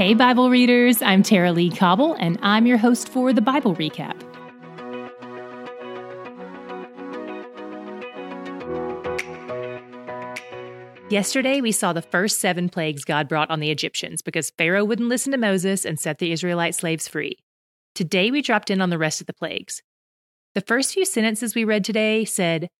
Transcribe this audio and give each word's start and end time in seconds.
Hey, 0.00 0.14
Bible 0.14 0.48
readers, 0.48 1.02
I'm 1.02 1.22
Tara-Leigh 1.22 1.76
Cobble, 1.76 2.14
and 2.14 2.38
I'm 2.40 2.64
your 2.64 2.78
host 2.78 3.06
for 3.06 3.34
the 3.34 3.42
Bible 3.42 3.76
Recap. 3.76 4.18
Yesterday, 11.10 11.60
we 11.60 11.70
saw 11.70 11.92
the 11.92 12.00
first 12.00 12.40
seven 12.40 12.70
plagues 12.70 13.04
God 13.04 13.28
brought 13.28 13.50
on 13.50 13.60
the 13.60 13.70
Egyptians 13.70 14.22
because 14.22 14.48
Pharaoh 14.48 14.86
wouldn't 14.86 15.10
listen 15.10 15.32
to 15.32 15.36
Moses 15.36 15.84
and 15.84 16.00
set 16.00 16.18
the 16.18 16.32
Israelite 16.32 16.74
slaves 16.74 17.06
free. 17.06 17.36
Today, 17.94 18.30
we 18.30 18.40
dropped 18.40 18.70
in 18.70 18.80
on 18.80 18.88
the 18.88 18.96
rest 18.96 19.20
of 19.20 19.26
the 19.26 19.34
plagues. 19.34 19.82
The 20.54 20.62
first 20.62 20.94
few 20.94 21.04
sentences 21.04 21.54
we 21.54 21.64
read 21.64 21.84
today 21.84 22.24
said, 22.24 22.70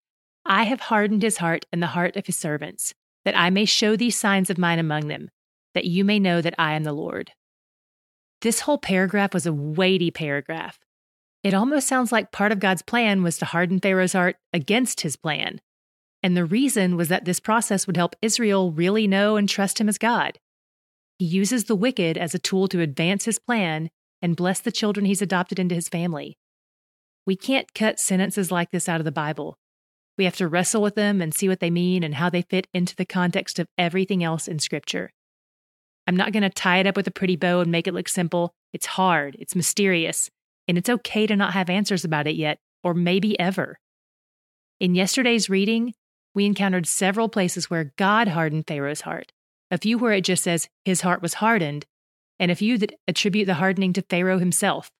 I 0.46 0.62
have 0.62 0.80
hardened 0.80 1.22
his 1.22 1.36
heart 1.36 1.66
and 1.70 1.82
the 1.82 1.88
heart 1.88 2.16
of 2.16 2.24
his 2.24 2.38
servants, 2.38 2.94
that 3.26 3.36
I 3.36 3.50
may 3.50 3.66
show 3.66 3.94
these 3.94 4.18
signs 4.18 4.48
of 4.48 4.56
mine 4.56 4.78
among 4.78 5.08
them, 5.08 5.28
that 5.74 5.84
you 5.84 6.04
may 6.04 6.18
know 6.18 6.40
that 6.40 6.54
I 6.58 6.74
am 6.74 6.84
the 6.84 6.92
Lord. 6.92 7.32
This 8.40 8.60
whole 8.60 8.78
paragraph 8.78 9.34
was 9.34 9.46
a 9.46 9.52
weighty 9.52 10.10
paragraph. 10.10 10.78
It 11.42 11.54
almost 11.54 11.88
sounds 11.88 12.12
like 12.12 12.32
part 12.32 12.52
of 12.52 12.58
God's 12.58 12.82
plan 12.82 13.22
was 13.22 13.38
to 13.38 13.44
harden 13.46 13.80
Pharaoh's 13.80 14.12
heart 14.12 14.36
against 14.52 15.02
his 15.02 15.16
plan. 15.16 15.60
And 16.22 16.36
the 16.36 16.44
reason 16.44 16.96
was 16.96 17.08
that 17.08 17.24
this 17.24 17.40
process 17.40 17.86
would 17.86 17.96
help 17.96 18.16
Israel 18.20 18.72
really 18.72 19.06
know 19.06 19.36
and 19.36 19.48
trust 19.48 19.80
him 19.80 19.88
as 19.88 19.98
God. 19.98 20.38
He 21.18 21.24
uses 21.24 21.64
the 21.64 21.76
wicked 21.76 22.16
as 22.18 22.34
a 22.34 22.38
tool 22.38 22.68
to 22.68 22.80
advance 22.80 23.24
his 23.24 23.38
plan 23.38 23.90
and 24.22 24.36
bless 24.36 24.60
the 24.60 24.72
children 24.72 25.06
he's 25.06 25.22
adopted 25.22 25.58
into 25.58 25.74
his 25.74 25.88
family. 25.88 26.36
We 27.26 27.36
can't 27.36 27.74
cut 27.74 28.00
sentences 28.00 28.50
like 28.50 28.70
this 28.70 28.88
out 28.88 29.00
of 29.00 29.04
the 29.04 29.12
Bible. 29.12 29.58
We 30.18 30.24
have 30.24 30.36
to 30.36 30.48
wrestle 30.48 30.82
with 30.82 30.94
them 30.94 31.22
and 31.22 31.32
see 31.32 31.48
what 31.48 31.60
they 31.60 31.70
mean 31.70 32.02
and 32.02 32.14
how 32.14 32.28
they 32.28 32.42
fit 32.42 32.66
into 32.74 32.96
the 32.96 33.06
context 33.06 33.58
of 33.58 33.68
everything 33.78 34.22
else 34.22 34.48
in 34.48 34.58
Scripture. 34.58 35.12
I'm 36.10 36.16
not 36.16 36.32
going 36.32 36.42
to 36.42 36.50
tie 36.50 36.78
it 36.78 36.88
up 36.88 36.96
with 36.96 37.06
a 37.06 37.12
pretty 37.12 37.36
bow 37.36 37.60
and 37.60 37.70
make 37.70 37.86
it 37.86 37.94
look 37.94 38.08
simple. 38.08 38.52
It's 38.72 38.86
hard, 38.86 39.36
it's 39.38 39.54
mysterious, 39.54 40.28
and 40.66 40.76
it's 40.76 40.90
okay 40.90 41.24
to 41.24 41.36
not 41.36 41.52
have 41.52 41.70
answers 41.70 42.04
about 42.04 42.26
it 42.26 42.34
yet, 42.34 42.58
or 42.82 42.94
maybe 42.94 43.38
ever. 43.38 43.78
In 44.80 44.96
yesterday's 44.96 45.48
reading, 45.48 45.94
we 46.34 46.46
encountered 46.46 46.88
several 46.88 47.28
places 47.28 47.70
where 47.70 47.92
God 47.96 48.26
hardened 48.26 48.66
Pharaoh's 48.66 49.02
heart, 49.02 49.30
a 49.70 49.78
few 49.78 49.98
where 49.98 50.12
it 50.12 50.24
just 50.24 50.42
says 50.42 50.68
his 50.84 51.02
heart 51.02 51.22
was 51.22 51.34
hardened, 51.34 51.86
and 52.40 52.50
a 52.50 52.56
few 52.56 52.76
that 52.78 52.94
attribute 53.06 53.46
the 53.46 53.54
hardening 53.54 53.92
to 53.92 54.02
Pharaoh 54.02 54.40
himself. 54.40 54.90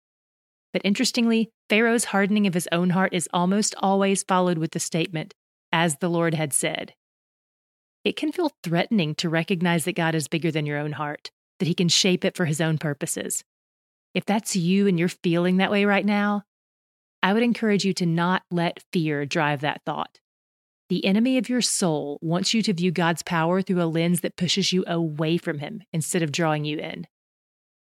But 0.73 0.83
interestingly, 0.85 1.51
Pharaoh's 1.69 2.05
hardening 2.05 2.47
of 2.47 2.55
his 2.55 2.69
own 2.71 2.91
heart 2.91 3.13
is 3.13 3.29
almost 3.33 3.75
always 3.81 4.23
followed 4.23 4.59
with 4.59 4.71
the 4.71 4.79
statement, 4.79 5.35
as 5.73 5.97
the 5.97 6.09
Lord 6.09 6.35
had 6.35 6.53
said. 6.53 6.95
It 8.05 8.17
can 8.17 8.33
feel 8.33 8.53
threatening 8.63 9.15
to 9.17 9.29
recognize 9.29 9.85
that 9.85 9.97
God 9.97 10.15
is 10.15 10.29
bigger 10.29 10.51
than 10.51 10.67
your 10.67 10.79
own 10.79 10.93
heart, 10.93 11.31
that 11.59 11.69
he 11.69 11.75
can 11.75 11.89
shape 11.89 12.25
it 12.25 12.37
for 12.37 12.47
his 12.47 12.61
own 12.61 12.79
purposes. 12.79 13.45
If 14.15 14.25
that's 14.25 14.57
you 14.57 14.87
and 14.87 14.99
you're 14.99 15.09
feeling 15.09 15.59
that 15.59 15.71
way 15.71 15.85
right 15.85 16.07
now, 16.07 16.43
I 17.23 17.33
would 17.33 17.43
encourage 17.43 17.85
you 17.85 17.93
to 17.95 18.07
not 18.07 18.43
let 18.51 18.83
fear 18.93 19.27
drive 19.27 19.61
that 19.61 19.83
thought. 19.85 20.19
The 20.89 21.05
enemy 21.05 21.39
of 21.39 21.49
your 21.49 21.61
soul 21.61 22.19
wants 22.21 22.53
you 22.55 22.63
to 22.63 22.73
view 22.73 22.91
God's 22.91 23.23
power 23.23 23.63
through 23.63 23.83
a 23.83 23.85
lens 23.85 24.23
that 24.23 24.37
pushes 24.37 24.73
you 24.73 24.83
away 24.87 25.37
from 25.37 25.59
Him 25.59 25.83
instead 25.93 26.23
of 26.23 26.33
drawing 26.33 26.65
you 26.65 26.79
in. 26.79 27.07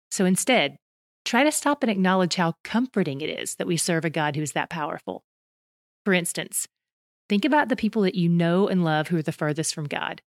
So 0.10 0.26
instead, 0.26 0.78
try 1.24 1.44
to 1.44 1.52
stop 1.52 1.84
and 1.84 1.92
acknowledge 1.92 2.36
how 2.36 2.56
comforting 2.64 3.22
it 3.22 3.30
is 3.30 3.56
that 3.56 3.68
we 3.68 3.78
serve 3.78 4.06
a 4.06 4.10
God 4.10 4.36
who 4.36 4.42
is 4.42 4.54
that 4.54 4.70
powerful. 4.70 5.24
For 6.04 6.14
instance, 6.14 6.68
think 7.30 7.46
about 7.46 7.70
the 7.70 7.76
people 7.76 8.02
that 8.04 8.16
you 8.16 8.30
know 8.30 8.68
and 8.68 8.84
love 8.84 9.08
who 9.08 9.18
are 9.18 9.24
the 9.24 9.32
furthest 9.32 9.74
from 9.74 9.86
God. 9.86 10.22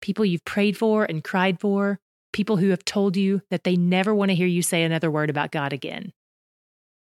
People 0.00 0.24
you've 0.24 0.44
prayed 0.44 0.76
for 0.76 1.04
and 1.04 1.22
cried 1.22 1.60
for, 1.60 2.00
people 2.32 2.56
who 2.56 2.70
have 2.70 2.84
told 2.84 3.16
you 3.16 3.42
that 3.50 3.64
they 3.64 3.76
never 3.76 4.14
want 4.14 4.30
to 4.30 4.34
hear 4.34 4.46
you 4.46 4.62
say 4.62 4.82
another 4.82 5.10
word 5.10 5.30
about 5.30 5.52
God 5.52 5.72
again. 5.72 6.12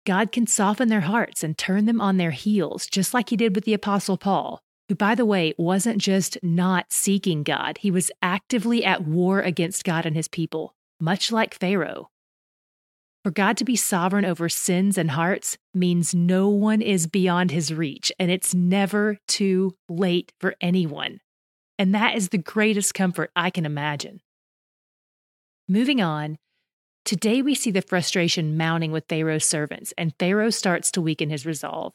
God 0.06 0.32
can 0.32 0.48
soften 0.48 0.90
their 0.90 1.02
hearts 1.02 1.44
and 1.44 1.58
turn 1.58 1.86
them 1.86 2.02
on 2.02 2.18
their 2.18 2.32
heels, 2.32 2.88
just 2.88 3.14
like 3.14 3.30
He 3.30 3.38
did 3.38 3.56
with 3.56 3.64
the 3.64 3.74
Apostle 3.74 4.18
Paul, 4.18 4.62
who, 4.90 4.96
by 4.96 5.16
the 5.16 5.26
way, 5.26 5.54
wasn't 5.58 5.98
just 5.98 6.38
not 6.44 6.92
seeking 6.92 7.44
God, 7.44 7.78
he 7.80 7.92
was 7.92 8.12
actively 8.22 8.84
at 8.84 9.08
war 9.08 9.40
against 9.40 9.84
God 9.84 10.06
and 10.06 10.16
his 10.16 10.28
people, 10.28 10.76
much 11.00 11.32
like 11.32 11.54
Pharaoh. 11.54 12.10
For 13.24 13.32
God 13.32 13.56
to 13.58 13.64
be 13.64 13.78
sovereign 13.78 14.26
over 14.26 14.50
sins 14.50 14.98
and 14.98 15.12
hearts 15.12 15.58
means 15.74 16.14
no 16.14 16.50
one 16.50 16.82
is 16.82 17.08
beyond 17.08 17.52
his 17.52 17.74
reach, 17.74 18.12
and 18.20 18.30
it's 18.30 18.54
never 18.54 19.18
too 19.30 19.78
late 19.88 20.34
for 20.42 20.56
anyone. 20.60 21.22
And 21.80 21.96
that 21.96 22.16
is 22.18 22.30
the 22.30 22.38
greatest 22.38 22.94
comfort 22.94 23.32
I 23.34 23.50
can 23.50 23.66
imagine. 23.66 24.20
Moving 25.70 26.02
on, 26.02 26.38
today 27.06 27.42
we 27.42 27.56
see 27.56 27.72
the 27.72 27.82
frustration 27.82 28.58
mounting 28.58 28.92
with 28.92 29.08
Pharaoh's 29.08 29.46
servants, 29.46 29.94
and 29.98 30.14
Pharaoh 30.20 30.50
starts 30.50 30.92
to 30.92 31.02
weaken 31.02 31.30
his 31.30 31.46
resolve. 31.46 31.94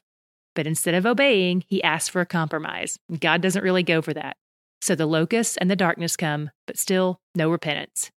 But 0.55 0.67
instead 0.67 0.94
of 0.94 1.05
obeying, 1.05 1.62
he 1.69 1.83
asks 1.83 2.09
for 2.09 2.22
a 2.22 2.27
compromise. 2.27 2.99
God 3.21 3.43
doesn't 3.43 3.62
really 3.62 3.83
go 3.83 4.00
for 4.00 4.15
that. 4.15 4.38
So 4.81 4.94
the 4.94 5.05
locusts 5.05 5.59
and 5.59 5.71
the 5.71 5.77
darkness 5.77 6.17
come, 6.17 6.50
but 6.67 6.78
still 6.78 7.21
no 7.34 7.50
repentance. 7.50 8.11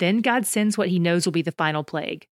Then 0.00 0.22
God 0.22 0.46
sends 0.46 0.76
what 0.76 0.88
he 0.88 0.98
knows 0.98 1.26
will 1.26 1.32
be 1.32 1.42
the 1.42 1.52
final 1.52 1.84
plague. 1.84 2.26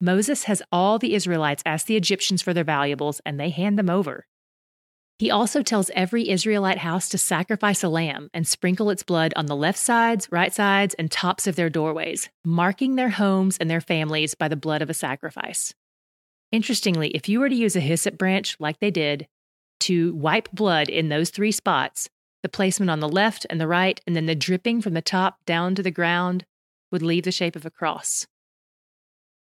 Moses 0.00 0.44
has 0.44 0.62
all 0.72 0.98
the 0.98 1.14
Israelites 1.14 1.62
ask 1.64 1.86
the 1.86 1.96
Egyptians 1.96 2.42
for 2.42 2.52
their 2.52 2.64
valuables, 2.64 3.20
and 3.24 3.38
they 3.38 3.50
hand 3.50 3.78
them 3.78 3.90
over. 3.90 4.26
He 5.18 5.30
also 5.30 5.62
tells 5.62 5.90
every 5.90 6.28
Israelite 6.28 6.78
house 6.78 7.08
to 7.10 7.18
sacrifice 7.18 7.82
a 7.82 7.88
lamb 7.88 8.28
and 8.34 8.46
sprinkle 8.46 8.90
its 8.90 9.02
blood 9.02 9.32
on 9.36 9.46
the 9.46 9.56
left 9.56 9.78
sides, 9.78 10.28
right 10.30 10.52
sides, 10.52 10.94
and 10.94 11.10
tops 11.10 11.46
of 11.46 11.54
their 11.56 11.70
doorways, 11.70 12.30
marking 12.44 12.96
their 12.96 13.10
homes 13.10 13.58
and 13.58 13.70
their 13.70 13.80
families 13.80 14.34
by 14.34 14.48
the 14.48 14.56
blood 14.56 14.82
of 14.82 14.90
a 14.90 14.94
sacrifice. 14.94 15.74
Interestingly, 16.50 17.08
if 17.10 17.28
you 17.28 17.40
were 17.40 17.48
to 17.48 17.54
use 17.54 17.76
a 17.76 17.80
hyssop 17.80 18.16
branch 18.16 18.56
like 18.58 18.80
they 18.80 18.90
did 18.90 19.26
to 19.80 20.14
wipe 20.14 20.50
blood 20.50 20.88
in 20.88 21.08
those 21.10 21.28
three 21.28 21.52
spots, 21.52 22.08
the 22.42 22.48
placement 22.48 22.90
on 22.90 23.00
the 23.00 23.08
left 23.08 23.46
and 23.50 23.60
the 23.60 23.68
right, 23.68 24.00
and 24.06 24.16
then 24.16 24.26
the 24.26 24.34
dripping 24.34 24.80
from 24.80 24.94
the 24.94 25.02
top 25.02 25.44
down 25.44 25.74
to 25.74 25.82
the 25.82 25.90
ground 25.90 26.44
would 26.90 27.02
leave 27.02 27.24
the 27.24 27.32
shape 27.32 27.56
of 27.56 27.66
a 27.66 27.70
cross. 27.70 28.26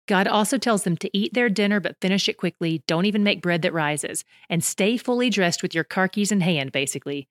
God 0.06 0.28
also 0.28 0.58
tells 0.58 0.84
them 0.84 0.96
to 0.98 1.16
eat 1.16 1.32
their 1.32 1.48
dinner 1.48 1.80
but 1.80 2.00
finish 2.00 2.28
it 2.28 2.36
quickly, 2.36 2.82
don't 2.86 3.06
even 3.06 3.24
make 3.24 3.40
bread 3.40 3.62
that 3.62 3.72
rises, 3.72 4.24
and 4.50 4.62
stay 4.62 4.96
fully 4.96 5.30
dressed 5.30 5.62
with 5.62 5.74
your 5.74 5.84
car 5.84 6.08
keys 6.08 6.30
in 6.30 6.42
hand, 6.42 6.72
basically. 6.72 7.26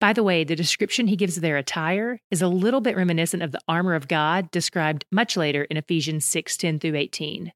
By 0.00 0.12
the 0.12 0.24
way, 0.24 0.44
the 0.44 0.56
description 0.56 1.06
he 1.06 1.16
gives 1.16 1.36
of 1.36 1.42
their 1.42 1.56
attire 1.56 2.20
is 2.30 2.42
a 2.42 2.48
little 2.48 2.80
bit 2.80 2.96
reminiscent 2.96 3.42
of 3.42 3.52
the 3.52 3.60
armor 3.66 3.94
of 3.94 4.08
God 4.08 4.50
described 4.50 5.06
much 5.10 5.36
later 5.36 5.64
in 5.64 5.76
Ephesians 5.76 6.24
6 6.26 6.56
10 6.56 6.80
through 6.80 6.96
18. 6.96 7.52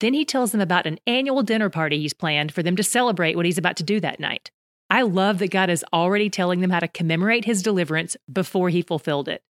Then 0.00 0.14
he 0.14 0.24
tells 0.24 0.50
them 0.50 0.62
about 0.62 0.86
an 0.86 0.98
annual 1.06 1.42
dinner 1.42 1.68
party 1.68 2.00
he's 2.00 2.14
planned 2.14 2.52
for 2.52 2.62
them 2.62 2.74
to 2.76 2.82
celebrate 2.82 3.36
what 3.36 3.44
he's 3.44 3.58
about 3.58 3.76
to 3.76 3.84
do 3.84 4.00
that 4.00 4.18
night. 4.18 4.50
I 4.88 5.02
love 5.02 5.38
that 5.38 5.52
God 5.52 5.70
is 5.70 5.84
already 5.92 6.30
telling 6.30 6.60
them 6.60 6.70
how 6.70 6.80
to 6.80 6.88
commemorate 6.88 7.44
his 7.44 7.62
deliverance 7.62 8.16
before 8.32 8.70
he 8.70 8.82
fulfilled 8.82 9.28
it. 9.28 9.42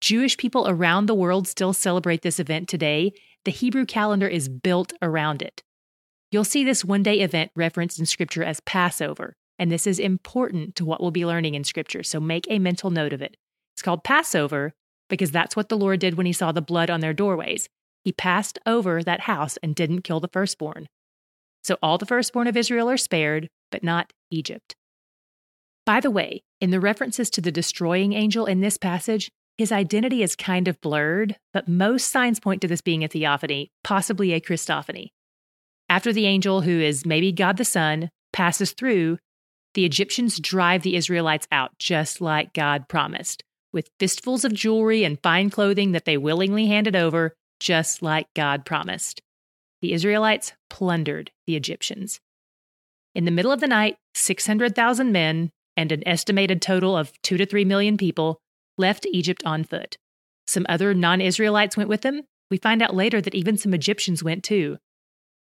Jewish 0.00 0.36
people 0.36 0.66
around 0.68 1.06
the 1.06 1.14
world 1.14 1.46
still 1.46 1.72
celebrate 1.72 2.22
this 2.22 2.40
event 2.40 2.68
today. 2.68 3.12
The 3.44 3.50
Hebrew 3.50 3.84
calendar 3.84 4.28
is 4.28 4.48
built 4.48 4.92
around 5.02 5.42
it. 5.42 5.62
You'll 6.30 6.44
see 6.44 6.64
this 6.64 6.84
one 6.84 7.02
day 7.02 7.20
event 7.20 7.50
referenced 7.54 7.98
in 7.98 8.06
Scripture 8.06 8.44
as 8.44 8.60
Passover, 8.60 9.34
and 9.58 9.70
this 9.70 9.86
is 9.86 9.98
important 9.98 10.76
to 10.76 10.84
what 10.84 11.00
we'll 11.00 11.10
be 11.10 11.26
learning 11.26 11.54
in 11.54 11.64
Scripture, 11.64 12.02
so 12.02 12.20
make 12.20 12.46
a 12.48 12.58
mental 12.58 12.90
note 12.90 13.12
of 13.12 13.20
it. 13.20 13.36
It's 13.74 13.82
called 13.82 14.04
Passover 14.04 14.72
because 15.08 15.32
that's 15.32 15.56
what 15.56 15.68
the 15.68 15.76
Lord 15.76 16.00
did 16.00 16.14
when 16.14 16.26
he 16.26 16.32
saw 16.32 16.52
the 16.52 16.62
blood 16.62 16.88
on 16.88 17.00
their 17.00 17.12
doorways. 17.12 17.68
He 18.04 18.12
passed 18.12 18.58
over 18.64 19.02
that 19.02 19.22
house 19.22 19.58
and 19.62 19.74
didn't 19.74 20.02
kill 20.02 20.20
the 20.20 20.28
firstborn. 20.28 20.86
So 21.62 21.76
all 21.82 21.98
the 21.98 22.06
firstborn 22.06 22.46
of 22.46 22.56
Israel 22.56 22.88
are 22.88 22.96
spared, 22.96 23.48
but 23.70 23.82
not 23.82 24.12
Egypt. 24.30 24.76
By 25.84 26.00
the 26.00 26.10
way, 26.10 26.42
in 26.60 26.70
the 26.70 26.80
references 26.80 27.28
to 27.30 27.40
the 27.40 27.52
destroying 27.52 28.12
angel 28.12 28.46
in 28.46 28.60
this 28.60 28.78
passage, 28.78 29.30
his 29.60 29.72
identity 29.72 30.22
is 30.22 30.36
kind 30.36 30.68
of 30.68 30.80
blurred, 30.80 31.36
but 31.52 31.68
most 31.68 32.08
signs 32.08 32.40
point 32.40 32.62
to 32.62 32.66
this 32.66 32.80
being 32.80 33.04
a 33.04 33.08
theophany, 33.08 33.70
possibly 33.84 34.32
a 34.32 34.40
Christophany. 34.40 35.08
After 35.90 36.14
the 36.14 36.24
angel, 36.24 36.62
who 36.62 36.80
is 36.80 37.04
maybe 37.04 37.30
God 37.30 37.58
the 37.58 37.64
Son, 37.66 38.08
passes 38.32 38.72
through, 38.72 39.18
the 39.74 39.84
Egyptians 39.84 40.40
drive 40.40 40.80
the 40.80 40.96
Israelites 40.96 41.46
out 41.52 41.72
just 41.78 42.22
like 42.22 42.54
God 42.54 42.88
promised, 42.88 43.44
with 43.70 43.90
fistfuls 43.98 44.46
of 44.46 44.54
jewelry 44.54 45.04
and 45.04 45.20
fine 45.22 45.50
clothing 45.50 45.92
that 45.92 46.06
they 46.06 46.16
willingly 46.16 46.68
handed 46.68 46.96
over 46.96 47.34
just 47.58 48.00
like 48.00 48.32
God 48.34 48.64
promised. 48.64 49.20
The 49.82 49.92
Israelites 49.92 50.54
plundered 50.70 51.32
the 51.46 51.56
Egyptians. 51.56 52.18
In 53.14 53.26
the 53.26 53.30
middle 53.30 53.52
of 53.52 53.60
the 53.60 53.66
night, 53.66 53.98
600,000 54.14 55.12
men 55.12 55.50
and 55.76 55.92
an 55.92 56.02
estimated 56.08 56.62
total 56.62 56.96
of 56.96 57.12
2 57.20 57.36
to 57.36 57.44
3 57.44 57.66
million 57.66 57.98
people 57.98 58.40
left 58.80 59.06
Egypt 59.12 59.42
on 59.44 59.62
foot. 59.62 59.96
Some 60.46 60.66
other 60.68 60.94
non 60.94 61.20
Israelites 61.20 61.76
went 61.76 61.88
with 61.88 62.00
them. 62.00 62.22
We 62.50 62.56
find 62.56 62.82
out 62.82 62.96
later 62.96 63.20
that 63.20 63.34
even 63.34 63.56
some 63.56 63.74
Egyptians 63.74 64.24
went 64.24 64.42
too. 64.42 64.78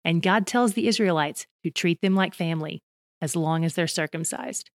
And 0.03 0.21
God 0.21 0.45
tells 0.45 0.73
the 0.73 0.87
Israelites 0.87 1.45
to 1.63 1.71
treat 1.71 2.01
them 2.01 2.15
like 2.15 2.33
family 2.33 2.81
as 3.21 3.35
long 3.35 3.63
as 3.63 3.75
they're 3.75 3.87
circumcised. 3.87 4.69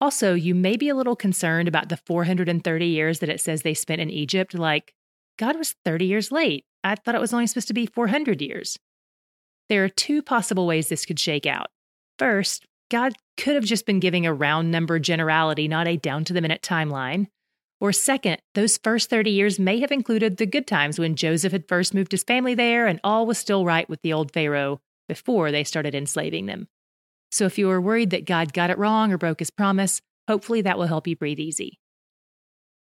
Also, 0.00 0.34
you 0.34 0.54
may 0.54 0.76
be 0.76 0.88
a 0.88 0.94
little 0.94 1.14
concerned 1.14 1.68
about 1.68 1.88
the 1.88 1.96
430 1.96 2.86
years 2.86 3.20
that 3.20 3.28
it 3.28 3.40
says 3.40 3.62
they 3.62 3.72
spent 3.72 4.00
in 4.00 4.10
Egypt. 4.10 4.52
Like, 4.52 4.92
God 5.38 5.56
was 5.56 5.76
30 5.84 6.06
years 6.06 6.32
late. 6.32 6.64
I 6.82 6.96
thought 6.96 7.14
it 7.14 7.20
was 7.20 7.32
only 7.32 7.46
supposed 7.46 7.68
to 7.68 7.74
be 7.74 7.86
400 7.86 8.42
years. 8.42 8.78
There 9.68 9.84
are 9.84 9.88
two 9.88 10.20
possible 10.20 10.66
ways 10.66 10.88
this 10.88 11.06
could 11.06 11.20
shake 11.20 11.46
out. 11.46 11.68
First, 12.18 12.66
God 12.90 13.14
could 13.36 13.54
have 13.54 13.64
just 13.64 13.86
been 13.86 14.00
giving 14.00 14.26
a 14.26 14.34
round 14.34 14.70
number 14.70 14.98
generality, 14.98 15.68
not 15.68 15.88
a 15.88 15.96
down 15.96 16.24
to 16.24 16.32
the 16.32 16.40
minute 16.40 16.62
timeline. 16.62 17.28
Or 17.82 17.92
second, 17.92 18.40
those 18.54 18.78
first 18.78 19.10
30 19.10 19.32
years 19.32 19.58
may 19.58 19.80
have 19.80 19.90
included 19.90 20.36
the 20.36 20.46
good 20.46 20.68
times 20.68 21.00
when 21.00 21.16
Joseph 21.16 21.50
had 21.50 21.66
first 21.66 21.94
moved 21.94 22.12
his 22.12 22.22
family 22.22 22.54
there 22.54 22.86
and 22.86 23.00
all 23.02 23.26
was 23.26 23.38
still 23.38 23.64
right 23.64 23.88
with 23.88 24.00
the 24.02 24.12
old 24.12 24.32
Pharaoh 24.32 24.80
before 25.08 25.50
they 25.50 25.64
started 25.64 25.92
enslaving 25.92 26.46
them. 26.46 26.68
So 27.32 27.44
if 27.44 27.58
you 27.58 27.68
are 27.70 27.80
worried 27.80 28.10
that 28.10 28.24
God 28.24 28.52
got 28.52 28.70
it 28.70 28.78
wrong 28.78 29.12
or 29.12 29.18
broke 29.18 29.40
his 29.40 29.50
promise, 29.50 30.00
hopefully 30.28 30.62
that 30.62 30.78
will 30.78 30.86
help 30.86 31.08
you 31.08 31.16
breathe 31.16 31.40
easy. 31.40 31.80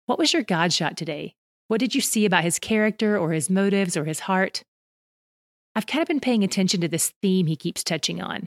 What 0.06 0.16
was 0.16 0.32
your 0.32 0.44
God 0.44 0.72
shot 0.72 0.96
today? 0.96 1.34
What 1.66 1.80
did 1.80 1.96
you 1.96 2.00
see 2.00 2.24
about 2.24 2.44
his 2.44 2.60
character 2.60 3.18
or 3.18 3.32
his 3.32 3.50
motives 3.50 3.96
or 3.96 4.04
his 4.04 4.20
heart? 4.20 4.62
I've 5.74 5.88
kind 5.88 6.02
of 6.02 6.08
been 6.08 6.20
paying 6.20 6.44
attention 6.44 6.80
to 6.82 6.88
this 6.88 7.12
theme 7.20 7.46
he 7.46 7.56
keeps 7.56 7.82
touching 7.82 8.22
on. 8.22 8.46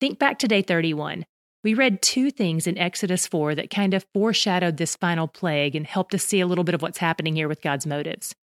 Think 0.00 0.20
back 0.20 0.38
to 0.38 0.46
day 0.46 0.62
31. 0.62 1.24
We 1.64 1.72
read 1.72 2.02
two 2.02 2.30
things 2.30 2.66
in 2.66 2.76
Exodus 2.76 3.26
4 3.26 3.54
that 3.54 3.70
kind 3.70 3.94
of 3.94 4.04
foreshadowed 4.12 4.76
this 4.76 4.96
final 4.96 5.26
plague 5.26 5.74
and 5.74 5.86
helped 5.86 6.14
us 6.14 6.22
see 6.22 6.40
a 6.40 6.46
little 6.46 6.62
bit 6.62 6.74
of 6.74 6.82
what's 6.82 6.98
happening 6.98 7.34
here 7.34 7.48
with 7.48 7.62
God's 7.62 7.86
motives. 7.86 8.34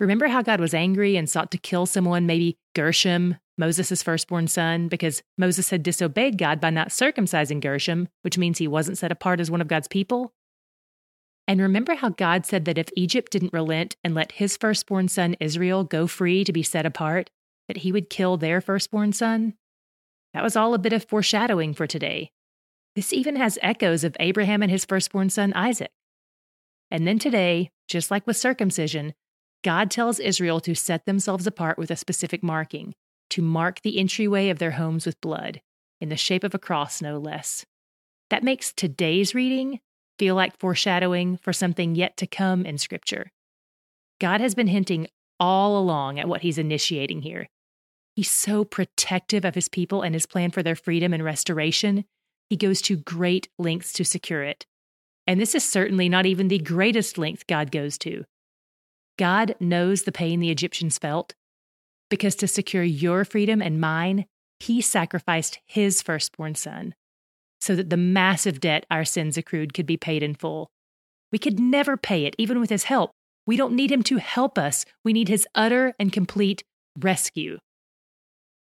Remember 0.00 0.26
how 0.26 0.42
God 0.42 0.58
was 0.58 0.74
angry 0.74 1.16
and 1.16 1.30
sought 1.30 1.52
to 1.52 1.58
kill 1.58 1.86
someone, 1.86 2.26
maybe 2.26 2.58
Gershom, 2.74 3.36
Moses' 3.56 4.02
firstborn 4.02 4.48
son, 4.48 4.88
because 4.88 5.22
Moses 5.38 5.70
had 5.70 5.84
disobeyed 5.84 6.36
God 6.36 6.60
by 6.60 6.70
not 6.70 6.88
circumcising 6.88 7.60
Gershom, 7.60 8.08
which 8.22 8.36
means 8.36 8.58
he 8.58 8.66
wasn't 8.66 8.98
set 8.98 9.12
apart 9.12 9.38
as 9.38 9.48
one 9.48 9.60
of 9.60 9.68
God's 9.68 9.86
people? 9.86 10.32
And 11.46 11.60
remember 11.60 11.94
how 11.94 12.08
God 12.08 12.44
said 12.44 12.64
that 12.64 12.78
if 12.78 12.88
Egypt 12.96 13.30
didn't 13.30 13.52
relent 13.52 13.94
and 14.02 14.16
let 14.16 14.32
his 14.32 14.56
firstborn 14.56 15.06
son 15.06 15.36
Israel 15.38 15.84
go 15.84 16.08
free 16.08 16.42
to 16.42 16.52
be 16.52 16.64
set 16.64 16.86
apart, 16.86 17.30
that 17.68 17.78
he 17.78 17.92
would 17.92 18.10
kill 18.10 18.36
their 18.36 18.60
firstborn 18.60 19.12
son? 19.12 19.54
That 20.34 20.42
was 20.42 20.56
all 20.56 20.74
a 20.74 20.78
bit 20.78 20.92
of 20.92 21.04
foreshadowing 21.04 21.74
for 21.74 21.86
today. 21.86 22.30
This 22.94 23.12
even 23.12 23.36
has 23.36 23.58
echoes 23.62 24.04
of 24.04 24.16
Abraham 24.20 24.62
and 24.62 24.70
his 24.70 24.84
firstborn 24.84 25.30
son 25.30 25.52
Isaac. 25.54 25.90
And 26.90 27.06
then 27.06 27.18
today, 27.18 27.70
just 27.88 28.10
like 28.10 28.26
with 28.26 28.36
circumcision, 28.36 29.14
God 29.64 29.90
tells 29.90 30.18
Israel 30.18 30.60
to 30.60 30.74
set 30.74 31.06
themselves 31.06 31.46
apart 31.46 31.78
with 31.78 31.90
a 31.90 31.96
specific 31.96 32.42
marking, 32.42 32.94
to 33.30 33.42
mark 33.42 33.80
the 33.80 33.98
entryway 33.98 34.48
of 34.48 34.58
their 34.58 34.72
homes 34.72 35.06
with 35.06 35.20
blood, 35.20 35.60
in 36.00 36.08
the 36.08 36.16
shape 36.16 36.44
of 36.44 36.54
a 36.54 36.58
cross, 36.58 37.00
no 37.00 37.18
less. 37.18 37.64
That 38.30 38.42
makes 38.42 38.72
today's 38.72 39.34
reading 39.34 39.80
feel 40.18 40.34
like 40.34 40.58
foreshadowing 40.58 41.36
for 41.38 41.52
something 41.52 41.94
yet 41.94 42.16
to 42.16 42.26
come 42.26 42.64
in 42.64 42.78
Scripture. 42.78 43.30
God 44.20 44.40
has 44.40 44.54
been 44.54 44.68
hinting 44.68 45.08
all 45.40 45.78
along 45.78 46.20
at 46.20 46.28
what 46.28 46.42
he's 46.42 46.58
initiating 46.58 47.22
here. 47.22 47.48
He's 48.14 48.30
so 48.30 48.64
protective 48.64 49.44
of 49.44 49.54
his 49.54 49.68
people 49.68 50.02
and 50.02 50.14
his 50.14 50.26
plan 50.26 50.50
for 50.50 50.62
their 50.62 50.76
freedom 50.76 51.14
and 51.14 51.24
restoration. 51.24 52.04
He 52.50 52.56
goes 52.56 52.82
to 52.82 52.96
great 52.96 53.48
lengths 53.58 53.92
to 53.94 54.04
secure 54.04 54.42
it. 54.42 54.66
And 55.26 55.40
this 55.40 55.54
is 55.54 55.64
certainly 55.64 56.08
not 56.08 56.26
even 56.26 56.48
the 56.48 56.58
greatest 56.58 57.16
length 57.16 57.46
God 57.46 57.70
goes 57.70 57.96
to. 57.98 58.24
God 59.18 59.54
knows 59.60 60.02
the 60.02 60.12
pain 60.12 60.40
the 60.40 60.50
Egyptians 60.50 60.98
felt 60.98 61.34
because 62.10 62.34
to 62.36 62.46
secure 62.46 62.82
your 62.82 63.24
freedom 63.24 63.62
and 63.62 63.80
mine, 63.80 64.26
he 64.60 64.82
sacrificed 64.82 65.58
his 65.66 66.02
firstborn 66.02 66.54
son 66.54 66.94
so 67.60 67.74
that 67.74 67.88
the 67.88 67.96
massive 67.96 68.60
debt 68.60 68.84
our 68.90 69.04
sins 69.04 69.38
accrued 69.38 69.72
could 69.72 69.86
be 69.86 69.96
paid 69.96 70.22
in 70.22 70.34
full. 70.34 70.68
We 71.30 71.38
could 71.38 71.58
never 71.58 71.96
pay 71.96 72.26
it, 72.26 72.34
even 72.36 72.60
with 72.60 72.68
his 72.68 72.84
help. 72.84 73.12
We 73.46 73.56
don't 73.56 73.74
need 73.74 73.90
him 73.90 74.02
to 74.04 74.18
help 74.18 74.58
us, 74.58 74.84
we 75.04 75.12
need 75.12 75.28
his 75.28 75.46
utter 75.54 75.94
and 75.98 76.12
complete 76.12 76.64
rescue. 76.98 77.58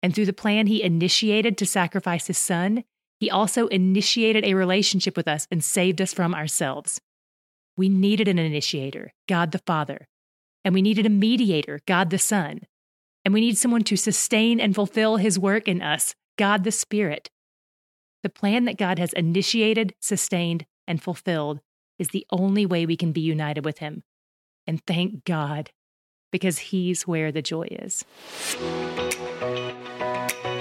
And 0.01 0.13
through 0.13 0.25
the 0.25 0.34
plan 0.34 0.68
he 0.68 0.81
initiated 0.81 1.57
to 1.57 1.66
sacrifice 1.66 2.28
his 2.28 2.38
son, 2.38 2.84
he 3.19 3.30
also 3.30 3.68
initiated 3.68 4.46
a 4.46 4.54
relationship 4.54 5.18
with 5.18 5.28
us 5.28 5.48
and 5.51 5.63
saved 5.63 6.01
us 6.01 6.13
from 6.13 6.34
ourselves. 6.34 7.01
We 7.75 7.90
needed 7.90 8.28
an 8.28 8.40
initiator, 8.40 9.13
God 9.28 9.51
the 9.51 9.60
Father, 9.60 10.07
and 10.63 10.74
we 10.74 10.81
needed 10.81 11.06
a 11.06 11.10
mediator, 11.10 11.81
God 11.86 12.10
the 12.10 12.18
Son. 12.18 12.62
And 13.25 13.34
we 13.34 13.42
need 13.42 13.57
someone 13.57 13.84
to 13.84 13.98
sustain 13.98 14.60
and 14.60 14.74
fulfill 14.74 15.18
his 15.18 15.38
work 15.38 15.68
in 15.68 15.81
us, 15.81 16.16
God 16.38 16.63
the 16.63 16.72
Spirit. 16.72 17.30
The 18.24 18.30
plan 18.30 18.66
that 18.66 18.78
God 18.78 19.00
has 19.00 19.13
initiated, 19.13 19.94
sustained, 20.02 20.66
and 20.88 21.02
fulfilled 21.02 21.60
is 21.98 22.10
the 22.10 22.25
only 22.31 22.66
way 22.66 22.86
we 22.86 22.98
can 22.98 23.12
be 23.12 23.22
united 23.22 23.66
with 23.66 23.80
him. 23.80 24.04
And 24.66 24.81
thank 24.86 25.25
God, 25.25 25.72
because 26.31 26.60
he's 26.60 27.07
where 27.07 27.31
the 27.31 27.42
joy 27.42 27.68
is. 27.72 28.06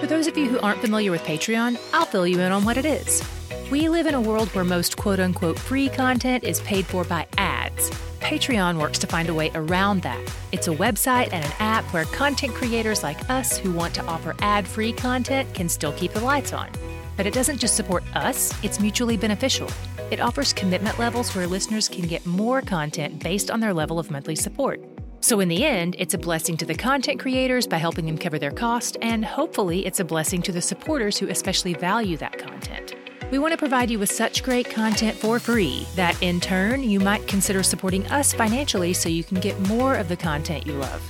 For 0.01 0.07
those 0.07 0.29
of 0.29 0.39
you 0.39 0.49
who 0.49 0.61
aren't 0.61 0.81
familiar 0.81 1.11
with 1.11 1.23
Patreon, 1.23 1.77
I'll 1.93 2.05
fill 2.05 2.25
you 2.25 2.39
in 2.39 2.53
on 2.53 2.65
what 2.65 2.77
it 2.77 2.85
is. 2.85 3.21
We 3.69 3.89
live 3.89 4.07
in 4.07 4.15
a 4.15 4.21
world 4.21 4.49
where 4.51 4.65
most 4.65 4.97
quote 4.97 5.19
unquote 5.19 5.59
free 5.59 5.89
content 5.89 6.45
is 6.45 6.61
paid 6.61 6.87
for 6.87 7.03
by 7.03 7.27
ads. 7.37 7.91
Patreon 8.21 8.81
works 8.81 9.01
to 9.01 9.09
find 9.09 9.29
a 9.29 9.35
way 9.35 9.51
around 9.57 10.03
that. 10.03 10.21
It's 10.53 10.69
a 10.69 10.75
website 10.75 11.33
and 11.33 11.45
an 11.45 11.53
app 11.59 11.85
where 11.93 12.05
content 12.05 12.55
creators 12.55 13.03
like 13.03 13.29
us 13.29 13.59
who 13.59 13.73
want 13.73 13.93
to 13.97 14.05
offer 14.05 14.37
ad 14.39 14.69
free 14.69 14.93
content 14.93 15.53
can 15.53 15.69
still 15.69 15.93
keep 15.93 16.13
the 16.13 16.21
lights 16.21 16.53
on. 16.53 16.71
But 17.17 17.27
it 17.27 17.35
doesn't 17.35 17.59
just 17.59 17.75
support 17.75 18.05
us, 18.15 18.55
it's 18.63 18.79
mutually 18.79 19.17
beneficial. 19.17 19.69
It 20.13 20.21
offers 20.21 20.53
commitment 20.53 20.97
levels 21.01 21.35
where 21.35 21.49
listeners 21.49 21.89
can 21.89 22.07
get 22.07 22.25
more 22.25 22.63
content 22.63 23.21
based 23.21 23.51
on 23.51 23.59
their 23.59 23.75
level 23.75 23.99
of 23.99 24.13
monthly 24.13 24.37
support. 24.37 24.81
So, 25.21 25.41
in 25.41 25.49
the 25.49 25.65
end, 25.65 25.97
it's 25.99 26.15
a 26.15 26.19
blessing 26.19 26.57
to 26.59 26.65
the 26.65 26.75
content 26.75 27.19
creators 27.19 27.67
by 27.67 27.77
helping 27.77 28.07
them 28.07 28.17
cover 28.17 28.39
their 28.39 28.53
cost, 28.53 28.97
and 29.03 29.25
hopefully, 29.25 29.85
it's 29.85 30.01
a 30.01 30.05
blessing 30.05 30.43
to 30.43 30.53
the 30.53 30.63
supporters 30.63 31.19
who 31.19 31.29
especially 31.29 31.75
value 31.75 32.17
that 32.19 32.39
content. 32.39 32.95
We 33.31 33.39
want 33.39 33.53
to 33.53 33.59
provide 33.59 33.91
you 33.91 33.99
with 33.99 34.11
such 34.11 34.43
great 34.43 34.71
content 34.71 35.17
for 35.17 35.39
free 35.39 35.87
that 35.97 36.21
in 36.23 36.41
turn 36.41 36.83
you 36.83 36.99
might 36.99 37.27
consider 37.27 37.63
supporting 37.63 38.07
us 38.07 38.33
financially 38.33 38.95
so 38.95 39.11
you 39.11 39.23
can 39.23 39.39
get 39.39 39.59
more 39.69 39.97
of 39.97 40.09
the 40.09 40.17
content 40.17 40.67
you 40.67 40.73
love. 40.75 41.03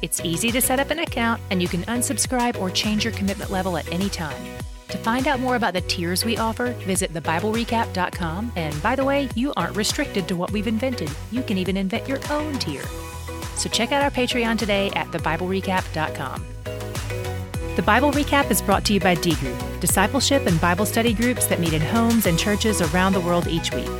It's 0.00 0.20
easy 0.20 0.50
to 0.52 0.62
set 0.62 0.80
up 0.80 0.90
an 0.90 1.00
account 1.00 1.42
and 1.50 1.60
you 1.60 1.68
can 1.68 1.82
unsubscribe 1.82 2.58
or 2.58 2.70
change 2.70 3.04
your 3.04 3.12
commitment 3.12 3.50
level 3.50 3.76
at 3.76 3.92
any 3.92 4.08
time. 4.08 4.42
To 4.88 4.96
find 4.98 5.28
out 5.28 5.40
more 5.40 5.56
about 5.56 5.74
the 5.74 5.82
tiers 5.82 6.24
we 6.24 6.38
offer, 6.38 6.72
visit 6.86 7.12
thebiblerecap.com. 7.12 8.52
And 8.56 8.82
by 8.82 8.96
the 8.96 9.04
way, 9.04 9.28
you 9.34 9.52
aren't 9.56 9.76
restricted 9.76 10.28
to 10.28 10.36
what 10.36 10.52
we've 10.52 10.68
invented. 10.68 11.10
You 11.30 11.42
can 11.42 11.58
even 11.58 11.76
invent 11.76 12.08
your 12.08 12.20
own 12.30 12.54
tier. 12.54 12.84
So 13.56 13.68
check 13.68 13.92
out 13.92 14.02
our 14.02 14.10
Patreon 14.10 14.58
today 14.58 14.90
at 14.94 15.06
thebiblerecap.com. 15.08 16.46
The 17.76 17.82
Bible 17.82 18.10
Recap 18.12 18.50
is 18.50 18.62
brought 18.62 18.86
to 18.86 18.94
you 18.94 19.00
by 19.00 19.16
D 19.16 19.34
Group, 19.34 19.58
discipleship 19.80 20.46
and 20.46 20.58
Bible 20.60 20.86
study 20.86 21.12
groups 21.12 21.46
that 21.46 21.60
meet 21.60 21.74
in 21.74 21.82
homes 21.82 22.24
and 22.24 22.38
churches 22.38 22.80
around 22.80 23.12
the 23.12 23.20
world 23.20 23.46
each 23.48 23.70
week. 23.74 23.90